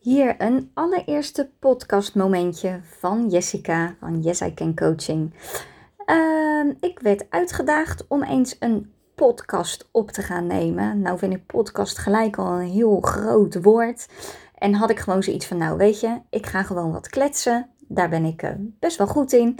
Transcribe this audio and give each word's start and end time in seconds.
Hier 0.00 0.34
een 0.38 0.70
allereerste 0.74 1.50
podcastmomentje 1.58 2.80
van 2.82 3.28
Jessica 3.28 3.96
van 3.98 4.20
Yes 4.20 4.40
I 4.40 4.54
Can 4.54 4.74
Coaching. 4.74 5.34
Ehm, 6.04 6.72
ik 6.80 6.98
werd 6.98 7.26
uitgedaagd 7.30 8.06
om 8.08 8.22
eens 8.22 8.56
een 8.58 8.92
podcast 9.14 9.88
op 9.92 10.10
te 10.10 10.22
gaan 10.22 10.46
nemen. 10.46 11.00
Nou 11.00 11.18
vind 11.18 11.32
ik 11.32 11.46
podcast 11.46 11.98
gelijk 11.98 12.38
al 12.38 12.60
een 12.60 12.68
heel 12.68 13.00
groot 13.00 13.62
woord. 13.62 14.06
En 14.54 14.74
had 14.74 14.90
ik 14.90 14.98
gewoon 14.98 15.22
zoiets 15.22 15.46
van, 15.46 15.56
nou 15.56 15.76
weet 15.76 16.00
je, 16.00 16.20
ik 16.30 16.46
ga 16.46 16.62
gewoon 16.62 16.92
wat 16.92 17.08
kletsen. 17.08 17.70
Daar 17.92 18.08
ben 18.08 18.24
ik 18.24 18.42
uh, 18.42 18.50
best 18.78 18.98
wel 18.98 19.06
goed 19.06 19.32
in. 19.32 19.58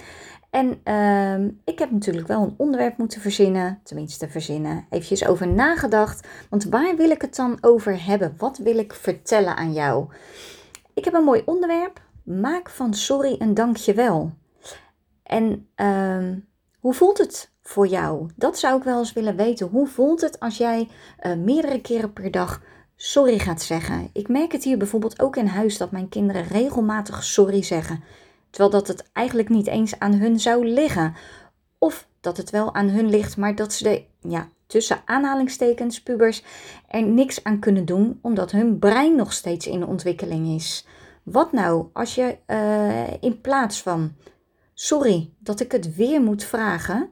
En 0.51 0.80
uh, 0.85 1.51
ik 1.65 1.79
heb 1.79 1.91
natuurlijk 1.91 2.27
wel 2.27 2.43
een 2.43 2.55
onderwerp 2.57 2.97
moeten 2.97 3.21
verzinnen, 3.21 3.80
tenminste 3.83 4.29
verzinnen, 4.29 4.87
eventjes 4.91 5.27
over 5.27 5.49
nagedacht. 5.49 6.29
Want 6.51 6.65
waar 6.65 6.97
wil 6.97 7.11
ik 7.11 7.21
het 7.21 7.37
dan 7.37 7.59
over 7.61 8.05
hebben? 8.05 8.35
Wat 8.39 8.59
wil 8.59 8.79
ik 8.79 8.95
vertellen 8.95 9.57
aan 9.57 9.73
jou? 9.73 10.07
Ik 10.95 11.05
heb 11.05 11.15
een 11.15 11.25
mooi 11.25 11.43
onderwerp. 11.45 12.01
Maak 12.23 12.70
van 12.70 12.95
sorry 12.95 13.37
een 13.39 13.55
dankjewel. 13.55 14.33
En 15.23 15.69
uh, 15.77 16.37
hoe 16.78 16.95
voelt 16.95 17.19
het 17.19 17.53
voor 17.62 17.87
jou? 17.87 18.31
Dat 18.37 18.59
zou 18.59 18.78
ik 18.78 18.84
wel 18.84 18.98
eens 18.98 19.12
willen 19.12 19.37
weten. 19.37 19.67
Hoe 19.67 19.87
voelt 19.87 20.20
het 20.20 20.41
als 20.41 20.56
jij 20.56 20.89
uh, 21.23 21.34
meerdere 21.34 21.81
keren 21.81 22.12
per 22.12 22.31
dag 22.31 22.62
sorry 23.03 23.39
gaat 23.39 23.63
zeggen? 23.63 24.11
Ik 24.13 24.29
merk 24.29 24.53
het 24.53 24.65
hier 24.65 24.77
bijvoorbeeld 24.77 25.21
ook 25.21 25.37
in 25.37 25.47
huis 25.47 25.79
dat 25.79 25.91
mijn 25.91 26.09
kinderen 26.09 26.47
regelmatig 26.47 27.25
sorry 27.25 27.63
zeggen. 27.63 28.03
Terwijl 28.51 28.71
dat 28.73 28.89
het 28.89 29.11
eigenlijk 29.13 29.49
niet 29.49 29.67
eens 29.67 29.99
aan 29.99 30.13
hun 30.13 30.41
zou 30.41 30.67
liggen. 30.67 31.15
Of 31.79 32.09
dat 32.21 32.37
het 32.37 32.51
wel 32.51 32.75
aan 32.75 32.89
hun 32.89 33.11
ligt, 33.11 33.37
maar 33.37 33.55
dat 33.55 33.73
ze 33.73 33.85
de, 33.85 34.05
ja, 34.29 34.49
tussen 34.67 35.03
aanhalingstekens, 35.05 36.03
pubers, 36.03 36.43
er 36.89 37.03
niks 37.03 37.45
aan 37.45 37.59
kunnen 37.59 37.85
doen, 37.85 38.19
omdat 38.23 38.51
hun 38.51 38.79
brein 38.79 39.17
nog 39.17 39.33
steeds 39.33 39.67
in 39.67 39.87
ontwikkeling 39.87 40.48
is. 40.48 40.87
Wat 41.23 41.53
nou 41.53 41.87
als 41.93 42.15
je 42.15 42.37
uh, 42.47 43.23
in 43.23 43.41
plaats 43.41 43.83
van, 43.83 44.12
sorry 44.75 45.31
dat 45.39 45.61
ik 45.61 45.73
het 45.73 45.95
weer 45.95 46.23
moet 46.23 46.45
vragen, 46.45 47.11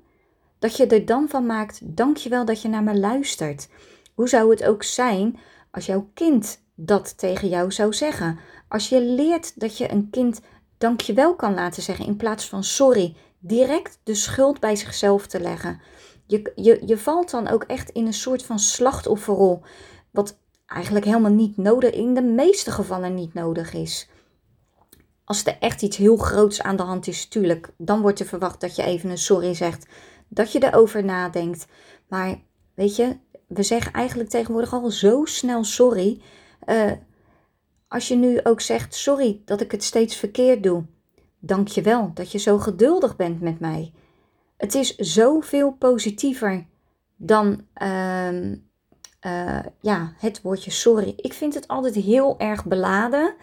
dat 0.58 0.76
je 0.76 0.86
er 0.86 1.06
dan 1.06 1.28
van 1.28 1.46
maakt, 1.46 1.80
dankjewel 1.82 2.44
dat 2.44 2.62
je 2.62 2.68
naar 2.68 2.82
me 2.82 2.98
luistert. 2.98 3.68
Hoe 4.14 4.28
zou 4.28 4.50
het 4.50 4.64
ook 4.64 4.82
zijn 4.82 5.38
als 5.70 5.86
jouw 5.86 6.10
kind 6.14 6.62
dat 6.74 7.18
tegen 7.18 7.48
jou 7.48 7.72
zou 7.72 7.92
zeggen? 7.92 8.38
Als 8.68 8.88
je 8.88 9.02
leert 9.02 9.60
dat 9.60 9.78
je 9.78 9.90
een 9.90 10.10
kind 10.10 10.40
dankjewel 10.78 11.36
kan 11.36 11.54
laten 11.54 11.82
zeggen 11.82 12.06
in 12.06 12.16
plaats 12.16 12.48
van 12.48 12.64
sorry, 12.64 13.16
direct 13.38 14.00
de 14.02 14.14
schuld 14.14 14.60
bij 14.60 14.76
zichzelf 14.76 15.26
te 15.26 15.40
leggen. 15.40 15.80
Je, 16.26 16.52
je, 16.54 16.82
je 16.86 16.98
valt 16.98 17.30
dan 17.30 17.48
ook 17.48 17.62
echt 17.62 17.90
in 17.90 18.06
een 18.06 18.12
soort 18.12 18.42
van 18.42 18.58
slachtofferrol, 18.58 19.62
wat 20.10 20.38
eigenlijk 20.66 21.04
helemaal 21.04 21.32
niet 21.32 21.56
nodig, 21.56 21.90
in 21.90 22.14
de 22.14 22.22
meeste 22.22 22.70
gevallen 22.70 23.14
niet 23.14 23.34
nodig 23.34 23.72
is. 23.72 24.08
Als 25.24 25.44
er 25.44 25.56
echt 25.60 25.82
iets 25.82 25.96
heel 25.96 26.16
groots 26.16 26.62
aan 26.62 26.76
de 26.76 26.82
hand 26.82 27.06
is, 27.06 27.26
tuurlijk, 27.26 27.70
dan 27.76 28.00
wordt 28.00 28.20
er 28.20 28.26
verwacht 28.26 28.60
dat 28.60 28.76
je 28.76 28.82
even 28.82 29.10
een 29.10 29.18
sorry 29.18 29.54
zegt, 29.54 29.86
dat 30.28 30.52
je 30.52 30.64
erover 30.64 31.04
nadenkt. 31.04 31.66
Maar 32.08 32.40
weet 32.74 32.96
je, 32.96 33.16
we 33.48 33.62
zeggen 33.62 33.92
eigenlijk 33.92 34.28
tegenwoordig 34.30 34.72
al 34.72 34.90
zo 34.90 35.24
snel 35.24 35.64
sorry. 35.64 36.20
Uh, 36.66 36.92
als 37.88 38.08
je 38.08 38.16
nu 38.16 38.40
ook 38.42 38.60
zegt: 38.60 38.94
Sorry 38.94 39.42
dat 39.44 39.60
ik 39.60 39.70
het 39.70 39.84
steeds 39.84 40.16
verkeerd 40.16 40.62
doe. 40.62 40.84
Dank 41.38 41.68
je 41.68 41.82
wel 41.82 42.10
dat 42.14 42.32
je 42.32 42.38
zo 42.38 42.58
geduldig 42.58 43.16
bent 43.16 43.40
met 43.40 43.60
mij. 43.60 43.92
Het 44.56 44.74
is 44.74 44.96
zoveel 44.96 45.72
positiever 45.72 46.66
dan 47.16 47.66
uh, 47.82 48.52
uh, 49.26 49.58
ja, 49.80 50.12
het 50.18 50.42
woordje 50.42 50.70
sorry. 50.70 51.12
Ik 51.16 51.32
vind 51.32 51.54
het 51.54 51.68
altijd 51.68 51.94
heel 51.94 52.38
erg 52.38 52.64
beladen. 52.64 53.34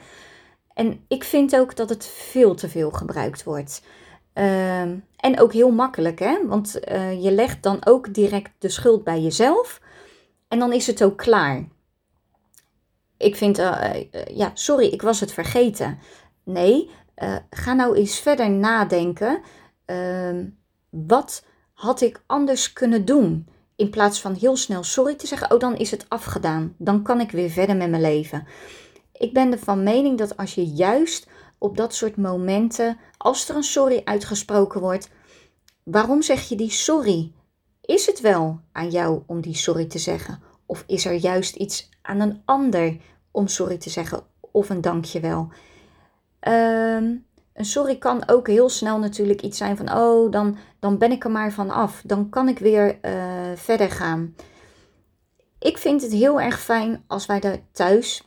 En 0.73 1.05
ik 1.07 1.23
vind 1.23 1.55
ook 1.55 1.75
dat 1.75 1.89
het 1.89 2.05
veel 2.05 2.55
te 2.55 2.69
veel 2.69 2.91
gebruikt 2.91 3.43
wordt. 3.43 3.81
Uh, 4.33 4.81
en 5.15 5.39
ook 5.39 5.53
heel 5.53 5.71
makkelijk, 5.71 6.19
hè? 6.19 6.47
Want 6.47 6.79
uh, 6.91 7.23
je 7.23 7.31
legt 7.31 7.63
dan 7.63 7.85
ook 7.85 8.13
direct 8.13 8.51
de 8.59 8.69
schuld 8.69 9.03
bij 9.03 9.21
jezelf. 9.21 9.81
En 10.55 10.61
dan 10.61 10.73
is 10.73 10.87
het 10.87 11.03
ook 11.03 11.17
klaar 11.17 11.65
ik 13.17 13.35
vind, 13.35 13.59
uh, 13.59 13.89
ja, 14.27 14.51
sorry, 14.53 14.85
ik 14.85 15.01
was 15.01 15.19
het 15.19 15.31
vergeten. 15.31 15.99
Nee, 16.43 16.89
ga 17.49 17.73
nou 17.73 17.95
eens 17.95 18.19
verder 18.19 18.49
nadenken. 18.49 19.41
Uh, 19.85 20.39
wat 20.89 21.45
had 21.73 22.01
ik 22.01 22.23
anders 22.25 22.73
kunnen 22.73 23.05
doen? 23.05 23.47
In 23.75 23.89
plaats 23.89 24.21
van 24.21 24.33
heel 24.33 24.57
snel 24.57 24.83
sorry 24.83 25.15
te 25.15 25.27
zeggen, 25.27 25.51
oh 25.51 25.59
dan 25.59 25.77
is 25.77 25.91
het 25.91 26.05
afgedaan. 26.09 26.75
Dan 26.77 27.03
kan 27.03 27.19
ik 27.19 27.31
weer 27.31 27.49
verder 27.49 27.75
met 27.75 27.89
mijn 27.89 28.01
leven. 28.01 28.47
Ik 29.11 29.33
ben 29.33 29.51
ervan 29.51 29.83
mening 29.83 30.17
dat 30.17 30.37
als 30.37 30.55
je 30.55 30.65
juist 30.65 31.27
op 31.57 31.77
dat 31.77 31.95
soort 31.95 32.17
momenten, 32.17 32.97
als 33.17 33.49
er 33.49 33.55
een 33.55 33.63
sorry 33.63 34.01
uitgesproken 34.03 34.81
wordt, 34.81 35.09
waarom 35.83 36.21
zeg 36.21 36.49
je 36.49 36.55
die 36.55 36.71
sorry? 36.71 37.31
Is 37.85 38.05
het 38.05 38.21
wel 38.21 38.59
aan 38.71 38.89
jou 38.89 39.21
om 39.25 39.41
die 39.41 39.55
sorry 39.55 39.85
te 39.85 39.99
zeggen? 39.99 40.41
Of 40.65 40.83
is 40.87 41.05
er 41.05 41.13
juist 41.13 41.55
iets 41.55 41.89
aan 42.01 42.19
een 42.19 42.41
ander 42.45 42.97
om 43.31 43.47
sorry 43.47 43.77
te 43.77 43.89
zeggen 43.89 44.23
of 44.39 44.69
een 44.69 44.81
dankjewel? 44.81 45.49
Um, 46.47 47.25
een 47.53 47.65
sorry 47.65 47.97
kan 47.97 48.27
ook 48.27 48.47
heel 48.47 48.69
snel 48.69 48.99
natuurlijk 48.99 49.41
iets 49.41 49.57
zijn 49.57 49.77
van, 49.77 49.93
oh, 49.93 50.31
dan, 50.31 50.57
dan 50.79 50.97
ben 50.97 51.11
ik 51.11 51.23
er 51.23 51.31
maar 51.31 51.51
van 51.51 51.69
af. 51.69 52.01
Dan 52.05 52.29
kan 52.29 52.47
ik 52.47 52.59
weer 52.59 52.99
uh, 53.01 53.51
verder 53.55 53.91
gaan. 53.91 54.35
Ik 55.59 55.77
vind 55.77 56.01
het 56.01 56.11
heel 56.11 56.41
erg 56.41 56.59
fijn 56.59 57.03
als 57.07 57.25
wij 57.25 57.39
daar 57.39 57.59
thuis 57.71 58.23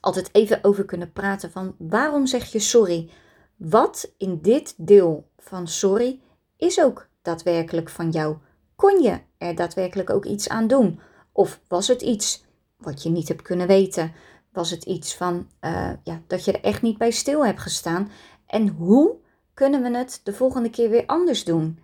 altijd 0.00 0.28
even 0.32 0.64
over 0.64 0.84
kunnen 0.84 1.12
praten 1.12 1.50
van 1.50 1.74
waarom 1.78 2.26
zeg 2.26 2.52
je 2.52 2.58
sorry? 2.58 3.10
Wat 3.56 4.12
in 4.18 4.38
dit 4.42 4.74
deel 4.76 5.28
van 5.38 5.68
sorry 5.68 6.20
is 6.56 6.80
ook 6.80 7.08
daadwerkelijk 7.22 7.88
van 7.88 8.10
jou? 8.10 8.36
Kon 8.76 9.02
je 9.02 9.18
er 9.38 9.54
daadwerkelijk 9.54 10.10
ook 10.10 10.24
iets 10.24 10.48
aan 10.48 10.66
doen? 10.66 11.00
Of 11.32 11.60
was 11.68 11.88
het 11.88 12.02
iets 12.02 12.44
wat 12.76 13.02
je 13.02 13.10
niet 13.10 13.28
hebt 13.28 13.42
kunnen 13.42 13.66
weten? 13.66 14.12
Was 14.52 14.70
het 14.70 14.84
iets 14.84 15.14
van 15.14 15.48
uh, 15.60 15.90
ja, 16.02 16.20
dat 16.26 16.44
je 16.44 16.52
er 16.52 16.62
echt 16.62 16.82
niet 16.82 16.98
bij 16.98 17.10
stil 17.10 17.46
hebt 17.46 17.60
gestaan? 17.60 18.10
En 18.46 18.68
hoe 18.68 19.16
kunnen 19.54 19.82
we 19.82 19.98
het 19.98 20.20
de 20.24 20.32
volgende 20.32 20.70
keer 20.70 20.90
weer 20.90 21.06
anders 21.06 21.44
doen? 21.44 21.78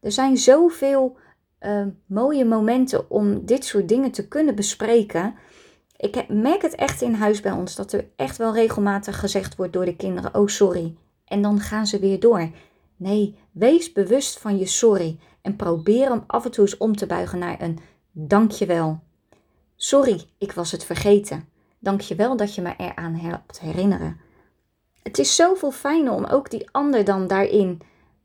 Er 0.00 0.12
zijn 0.12 0.36
zoveel 0.36 1.16
uh, 1.60 1.86
mooie 2.06 2.44
momenten 2.44 3.10
om 3.10 3.46
dit 3.46 3.64
soort 3.64 3.88
dingen 3.88 4.10
te 4.10 4.28
kunnen 4.28 4.54
bespreken. 4.54 5.34
Ik 5.96 6.28
merk 6.28 6.62
het 6.62 6.74
echt 6.74 7.02
in 7.02 7.14
huis 7.14 7.40
bij 7.40 7.52
ons 7.52 7.74
dat 7.74 7.92
er 7.92 8.08
echt 8.16 8.36
wel 8.36 8.54
regelmatig 8.54 9.20
gezegd 9.20 9.56
wordt 9.56 9.72
door 9.72 9.84
de 9.84 9.96
kinderen: 9.96 10.34
Oh, 10.34 10.46
sorry. 10.46 10.94
En 11.24 11.42
dan 11.42 11.60
gaan 11.60 11.86
ze 11.86 11.98
weer 11.98 12.20
door. 12.20 12.50
Nee, 12.96 13.38
wees 13.52 13.92
bewust 13.92 14.38
van 14.38 14.58
je 14.58 14.66
sorry 14.66 15.18
en 15.42 15.56
probeer 15.56 16.08
hem 16.08 16.24
af 16.26 16.44
en 16.44 16.50
toe 16.50 16.64
eens 16.64 16.76
om 16.76 16.96
te 16.96 17.06
buigen 17.06 17.38
naar 17.38 17.62
een 17.62 17.78
dankjewel. 18.12 19.00
Sorry, 19.76 20.24
ik 20.38 20.52
was 20.52 20.72
het 20.72 20.84
vergeten. 20.84 21.48
Dank 21.78 22.00
je 22.00 22.14
wel 22.14 22.36
dat 22.36 22.54
je 22.54 22.62
me 22.62 22.74
eraan 22.76 23.14
helpt 23.14 23.60
herinneren. 23.60 24.20
Het 25.02 25.18
is 25.18 25.34
zoveel 25.34 25.70
fijner 25.70 26.12
om 26.12 26.24
ook 26.24 26.50
die 26.50 26.70
ander 26.70 27.04
dan 27.04 27.26
daarin 27.26 27.80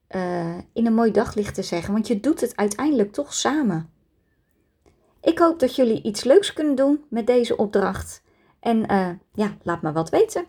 uh, 0.10 0.58
in 0.74 0.86
een 0.86 0.94
mooi 0.94 1.12
daglicht 1.12 1.56
te 1.56 1.64
zeggen, 1.64 1.94
want 1.94 2.08
je 2.08 2.20
doet 2.20 2.42
het 2.42 2.56
uiteindelijk 2.56 3.14
toch 3.14 3.34
samen. 3.34 3.90
Ik 5.22 5.40
hoop 5.40 5.60
dat 5.60 5.76
jullie 5.76 6.02
iets 6.02 6.24
leuks 6.24 6.54
kunnen 6.54 6.76
doen 6.76 7.04
met 7.10 7.28
deze 7.28 7.58
opdracht. 7.58 8.22
En 8.60 8.92
uh, 8.92 9.10
ja, 9.34 9.58
laat 9.64 9.82
me 9.82 9.92
wat 9.92 10.10
weten. 10.10 10.46